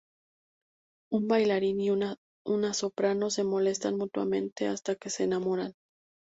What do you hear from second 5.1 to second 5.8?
se enamoran.